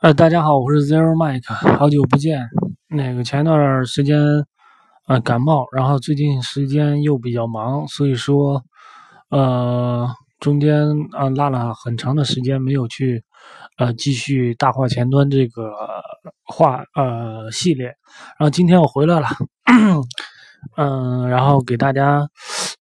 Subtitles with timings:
[0.00, 2.48] 呃，大家好，我是 Zero Mike，好久不见。
[2.86, 4.16] 那个前一段时间，
[5.08, 8.62] 呃，感冒，然后最近时间又比较忙，所以说，
[9.30, 10.08] 呃，
[10.38, 13.24] 中间啊落了很长的时间没有去，
[13.76, 15.72] 呃，继续大话前端这个
[16.44, 17.86] 话呃系列。
[17.86, 19.26] 然后今天我回来了，
[20.76, 22.24] 嗯，然后给大家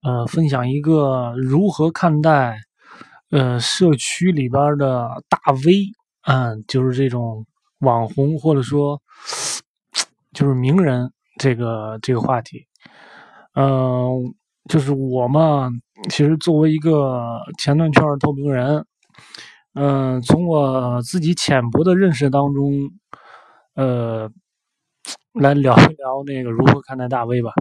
[0.04, 2.58] 呃分享一个如何看待
[3.32, 5.98] 呃社区里边的大 V。
[6.30, 7.46] 嗯，就是这种
[7.80, 9.02] 网红或者说
[10.34, 11.10] 就是名人
[11.40, 12.68] 这个这个话题，
[13.56, 14.36] 嗯，
[14.70, 15.70] 就是我嘛，
[16.10, 18.86] 其实作为一个前端圈透明人，
[19.74, 22.74] 嗯，从我自己浅薄的认识当中，
[23.76, 24.30] 呃，
[25.34, 27.54] 来聊一聊那个如何看待大 V 吧。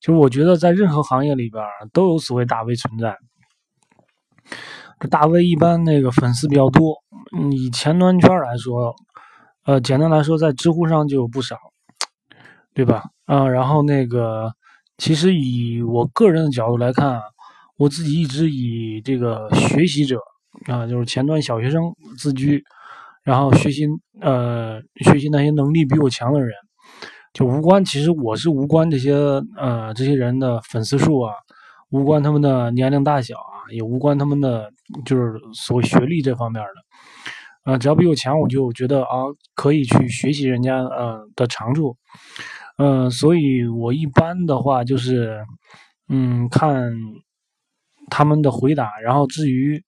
[0.00, 1.62] 其实我觉得在任何行业里边
[1.92, 3.14] 都有所谓大 V 存在。
[5.00, 6.94] 这大 V 一般那个粉丝比较多，
[7.50, 8.94] 以前端圈来说，
[9.64, 11.56] 呃，简单来说，在知乎上就有不少，
[12.74, 13.02] 对吧？
[13.24, 14.52] 啊，然后那个，
[14.98, 17.18] 其实以我个人的角度来看，
[17.78, 20.20] 我自己一直以这个学习者
[20.66, 21.82] 啊，就是前端小学生
[22.18, 22.62] 自居，
[23.24, 23.86] 然后学习
[24.20, 26.50] 呃学习那些能力比我强的人，
[27.32, 29.14] 就无关，其实我是无关这些
[29.56, 31.32] 呃这些人的粉丝数啊，
[31.90, 33.60] 无关他们的年龄大小啊。
[33.70, 34.68] 也无关他们的
[35.04, 39.22] 就是所谓学历这方面的，呃，只要比我强，我就觉得啊，
[39.54, 41.96] 可以去学习人家呃的长处，
[42.78, 45.38] 嗯，所以我一般的话就是，
[46.08, 46.92] 嗯，看
[48.10, 49.80] 他们的回答，然后至于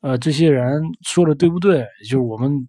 [0.00, 2.68] 呃这些人说的对不对，就是我们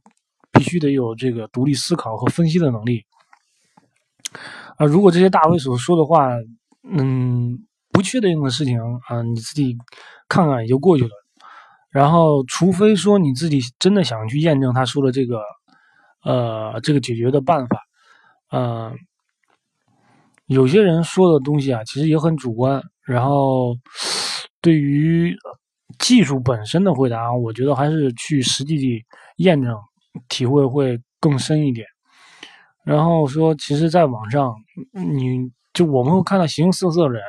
[0.52, 3.04] 必须得有这个独立思考和分析的能力，
[4.78, 6.32] 啊，如果这些大 V 所说的话，
[6.90, 7.68] 嗯。
[7.94, 9.75] 不确定的事情啊，你自己
[10.30, 11.09] 看看也就过去了。
[11.89, 15.42] 然后，除非说你自己真的想去验证他说的这个，
[16.23, 17.78] 呃，这个解决的办法，
[18.52, 18.94] 嗯，
[20.45, 22.81] 有些人说的东西啊，其实也很主观。
[23.06, 23.75] 然后，
[24.62, 25.35] 对于
[26.00, 29.06] 技术本身的回答，我觉得还是去实际的
[29.38, 29.75] 验证，
[30.30, 31.85] 体会会更深一点。
[32.85, 34.56] 然后说，其实，在网上，
[34.94, 37.22] 你就我们会看到形形色色的人。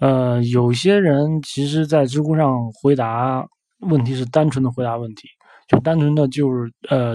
[0.00, 3.46] 呃，有些人其实，在知乎上回答
[3.80, 5.28] 问题是单纯的回答问题，
[5.68, 7.14] 就单纯的就是呃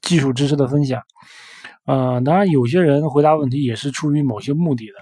[0.00, 1.02] 技术知识的分享。
[1.86, 4.92] 呃，当然，有些人回答问题也是出于某些目的的。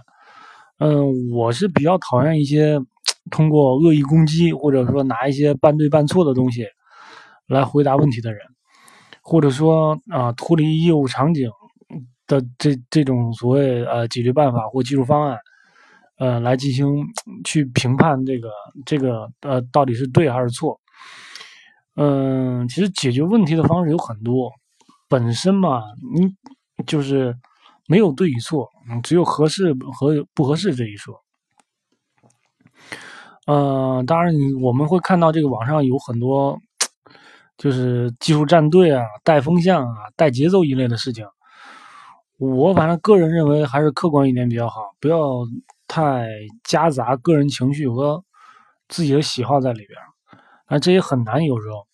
[0.87, 2.81] 嗯，我是比较讨厌一些
[3.31, 6.65] 通过恶意攻击或者说拿一些半对半错的东西
[7.49, 8.41] 来回答问题的人，
[9.20, 11.50] 或者说啊脱离业务场景
[12.26, 15.38] 的这这种所谓呃解决办法或技术方案。
[16.19, 16.87] 呃，来进行
[17.45, 18.51] 去评判这个
[18.84, 20.81] 这个呃，到底是对还是错？
[21.95, 24.51] 嗯，其实解决问题的方式有很多，
[25.09, 25.83] 本身嘛，
[26.15, 27.34] 你就是
[27.87, 28.69] 没有对与错，
[29.03, 31.15] 只有合适和不合适这一说。
[33.47, 36.59] 嗯，当然，我们会看到这个网上有很多，
[37.56, 41.25] 就是技术站队啊、带风向啊、带节奏一类的事情。
[42.39, 45.19] 我反正个人认为，还是客观一点比较好，不要。
[45.88, 46.28] 太
[46.62, 48.22] 夹杂个人情绪和
[48.88, 49.99] 自己的喜好在里边，
[50.66, 51.87] 啊，这也很难有时候。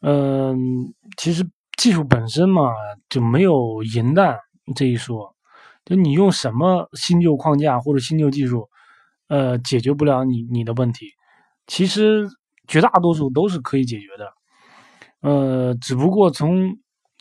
[0.00, 2.72] 嗯，其实技术本身嘛，
[3.08, 4.38] 就没有银弹
[4.74, 5.36] 这一说，
[5.84, 8.68] 就你用什么新旧框架或者新旧技术，
[9.28, 11.06] 呃，解决不了你你的问题。
[11.66, 12.26] 其实
[12.66, 14.32] 绝大多数都是可以解决的，
[15.20, 16.76] 呃，只不过从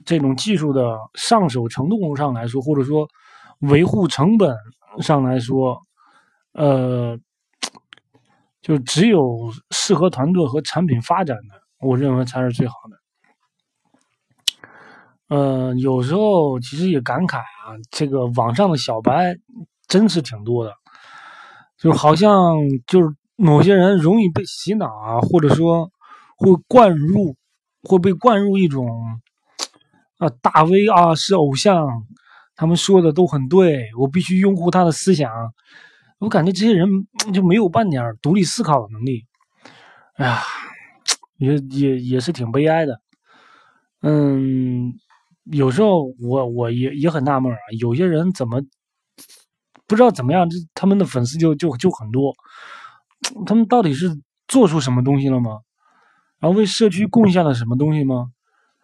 [0.05, 3.07] 这种技术的上手程度上来说，或者说
[3.59, 4.55] 维护成本。
[4.99, 5.81] 上来说，
[6.53, 7.17] 呃，
[8.61, 12.97] 就只有适合团队和产品发展的，我认为才是最好的。
[15.35, 19.37] 呃，有时候其实也感慨啊，这个网上的小白
[19.87, 20.73] 真是挺多的，
[21.77, 25.89] 就好像就是某些人容易被洗脑啊，或者说
[26.35, 27.37] 会灌入，
[27.83, 28.85] 会被灌入一种
[30.17, 31.87] 啊大 V 啊是偶像。
[32.61, 35.31] 他们说的都很对，我必须拥护他的思想。
[36.19, 36.87] 我感觉这些人
[37.33, 39.25] 就没有半点独立思考的能力。
[40.13, 40.43] 哎呀，
[41.39, 43.01] 也也也是挺悲哀的。
[44.03, 44.93] 嗯，
[45.45, 48.61] 有时候我我也也很纳闷啊，有些人怎么
[49.87, 52.31] 不知道怎么样，这他们的粉丝就就就很多。
[53.47, 55.61] 他们到底是做出什么东西了吗？
[56.37, 58.27] 然后为社区贡献了什么东西吗？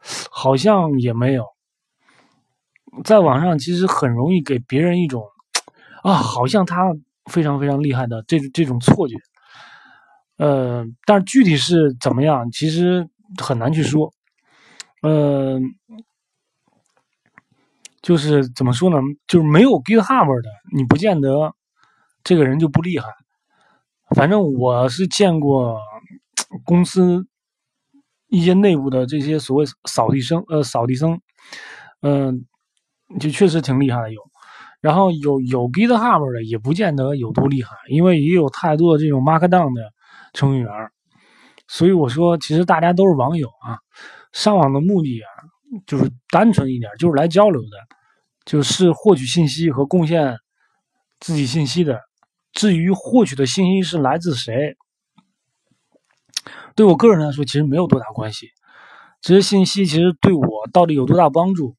[0.32, 1.46] 好像也没有。
[3.04, 5.24] 在网上其实很容易给别人一种
[6.04, 6.94] 啊，好像他
[7.32, 9.16] 非常非常厉害的这这种错觉，
[10.38, 13.08] 呃，但是具体是怎么样，其实
[13.42, 14.14] 很难去说。
[15.04, 15.60] 呃，
[18.02, 18.98] 就是怎么说呢？
[19.28, 21.54] 就是没有 GitHub 的，你不见得
[22.24, 23.08] 这个人就不厉害。
[24.16, 25.78] 反正我是见过
[26.64, 27.28] 公司
[28.28, 31.20] 一些内部的这些所谓扫地僧，呃，扫地僧，
[32.02, 32.46] 嗯，
[33.20, 34.22] 就确实挺厉害的有。
[34.80, 39.82] 然后有有 GitHub 的也不见得有多厉害，因为也有太多的这种 Markdown 的
[40.34, 40.72] 程序员。
[41.68, 43.80] 所以我说，其实大家都是网友啊，
[44.32, 45.28] 上网的目的啊，
[45.86, 47.70] 就是单纯一点，就是来交流的，
[48.46, 50.38] 就是获取信息和贡献
[51.20, 52.00] 自己信息的。
[52.54, 54.78] 至于获取的信息是来自谁，
[56.76, 58.48] 对我个人来说其实没有多大关系。
[59.20, 61.76] 这些信息其实对我到底有多大帮助，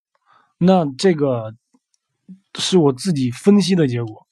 [0.58, 1.54] 那这个
[2.56, 4.26] 是我自己分析的结果，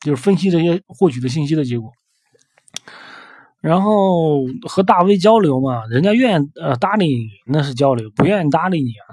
[0.00, 1.90] 就是分析这些获取的信息的结果。
[3.60, 9.04] 然后和大 V 交流嘛，人家愿意呃搭理你那是交流，不愿意搭理你啊，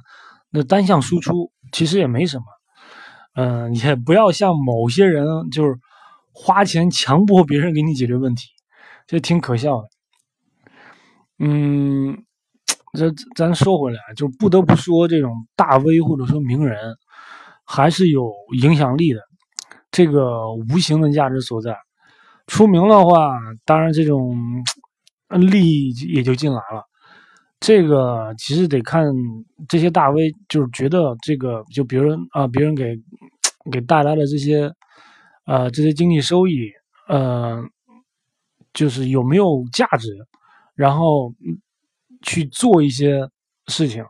[0.52, 2.44] 那单向输出其实也没什么。
[3.34, 5.76] 嗯，也不要像某些人就是
[6.32, 8.50] 花钱强迫别人给你解决问题，
[9.08, 9.90] 这挺可笑的。
[11.40, 11.95] 嗯，
[12.96, 16.96] 这咱说回来，就不得不说这种大 V 或者说名人
[17.66, 18.32] 还是有
[18.62, 19.20] 影响力的，
[19.92, 21.76] 这个无形的价值所在。
[22.48, 24.38] 出名的话，当然这种
[25.30, 26.84] 利益也就进来了。
[27.60, 29.04] 这个其实得看
[29.68, 32.96] 这些大 V，就是觉得这个就别人啊，别人给
[33.72, 34.72] 给带来的这些
[35.48, 36.70] 呃这些经济收益，
[37.08, 37.64] 呃，
[38.74, 40.10] 就是有没有价值，
[40.76, 41.34] 然后
[42.26, 43.30] 去做一些
[43.68, 44.06] 事情。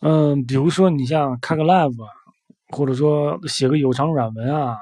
[0.00, 2.06] 嗯，比如说你像开个 live，
[2.68, 4.76] 或者说写个有偿软文啊。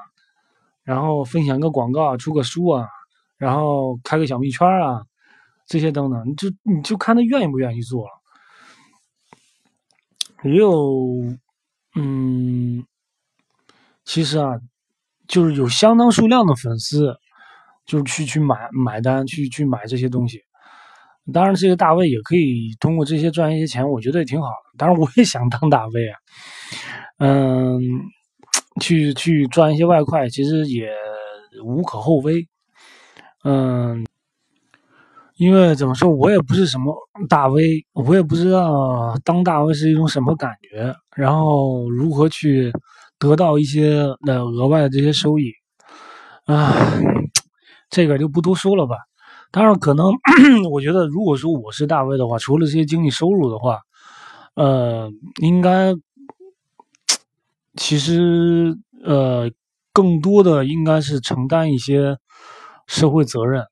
[0.83, 2.87] 然后分享个广告，出个书啊，
[3.39, 5.01] 然后开个小蜜圈啊，
[5.65, 8.11] 这些等等，你就你就看他愿意不愿意做了。
[10.43, 11.23] 也有，
[11.95, 12.85] 嗯，
[14.03, 14.59] 其实啊，
[15.27, 17.17] 就是有相当数量的粉丝，
[17.87, 20.43] 就是去去买买单，去去买这些东西。
[21.33, 24.77] 当然，这些大 V 也可以通过这些赚一些钱，我觉得也挺好的。
[24.77, 26.17] 当然，我也想当大 V 啊，
[27.19, 27.79] 嗯。
[28.81, 30.89] 去去赚一些外快，其实也
[31.63, 32.45] 无可厚非。
[33.45, 34.05] 嗯，
[35.37, 36.93] 因为怎么说，我也不是什么
[37.29, 42.69] 大 V，我也不知道当大 V 是一种什么感觉，然后如何去
[43.17, 45.53] 得到一些的额外的这些收益
[46.45, 46.75] 啊，
[47.89, 48.97] 这个就不多说了吧。
[49.55, 50.07] 当然，可能
[50.69, 53.79] 我觉得，如果说我是大 V 的话，除了这些经济收入的话，
[54.55, 55.09] 呃，
[55.41, 55.93] 应该。
[57.77, 59.49] 其实，呃，
[59.93, 62.17] 更多的应该是承担一些
[62.87, 63.65] 社会责任，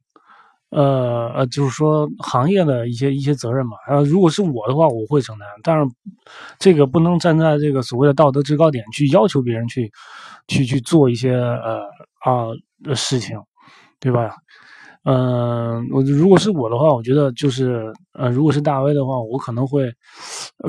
[0.69, 3.77] 呃呃，就是说行业的一些一些责任嘛。
[3.89, 5.85] 呃，如果是我的话，我会承担，但是
[6.59, 9.91] 这个不能站在这个所谓的道德制高点去要求别人去
[10.47, 11.81] 去去做一些呃
[12.19, 12.47] 啊
[12.83, 13.37] 的事情，
[14.01, 14.35] 对吧？
[15.05, 19.91] 嗯，我如果是我的话，我觉得就是呃，如果是大 V 的话，我可能会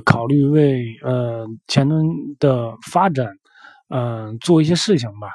[0.05, 2.03] 考虑为呃前端
[2.41, 3.29] 的发展，
[3.91, 5.29] 嗯，做一些事情吧。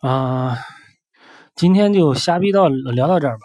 [0.00, 0.56] 啊，
[1.54, 3.44] 今天就瞎逼到聊到这儿吧。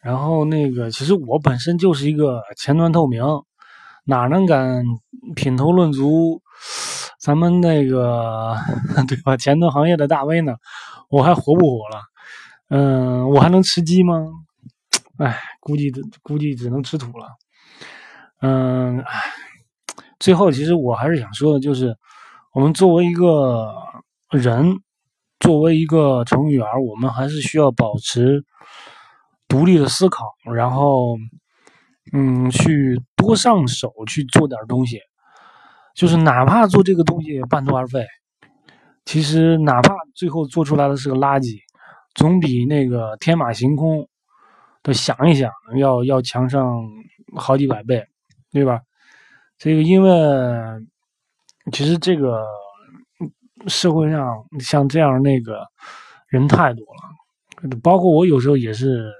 [0.00, 3.24] 然后那个，其实我本身就是一个前端透明，
[4.04, 4.84] 哪能敢
[5.34, 6.40] 品头论足
[7.18, 8.54] 咱们那个
[9.08, 9.36] 对吧？
[9.36, 10.54] 前端行业的大 V 呢？
[11.10, 12.02] 我还活不活了？
[12.68, 14.26] 嗯，我还能吃鸡吗？
[15.18, 15.90] 哎，估计
[16.22, 17.26] 估计只能吃土了。
[18.40, 19.20] 嗯，哎，
[20.18, 21.96] 最后其实我还是想说的，就是
[22.52, 23.72] 我们作为一个
[24.30, 24.78] 人，
[25.38, 28.44] 作为一个程序员，我们还是需要保持
[29.46, 31.16] 独立的思考，然后
[32.12, 35.00] 嗯，去多上手去做点东西，
[35.94, 38.04] 就是哪怕做这个东西半途而废，
[39.04, 41.60] 其实哪怕最后做出来的是个垃圾。
[42.16, 44.08] 总比那个天马行空
[44.82, 46.82] 的想一想要要强上
[47.34, 48.02] 好几百倍，
[48.52, 48.80] 对吧？
[49.58, 50.10] 这个因为
[51.72, 52.42] 其实这个
[53.66, 55.60] 社会上像这样那个
[56.28, 59.12] 人太多了，包括我有时候也是，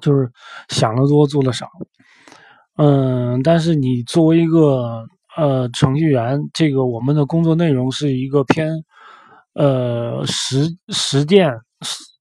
[0.00, 0.30] 就是
[0.68, 1.68] 想的多做的少。
[2.76, 5.04] 嗯，但是你作为一个
[5.36, 8.68] 呃程序员，这个我们的工作内容是一个偏。
[9.54, 11.52] 呃，实实践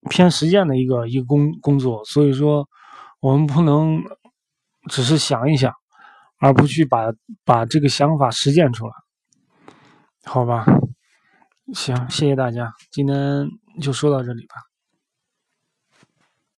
[0.10, 2.68] 偏实践的一个一个工工作，所以说
[3.20, 4.02] 我们不能
[4.90, 5.72] 只是想一想，
[6.40, 7.06] 而不去把
[7.46, 8.94] 把这个想法实践出来，
[10.26, 10.66] 好吧？
[11.74, 13.48] 行，谢谢大家，今天
[13.82, 14.71] 就说到这里吧。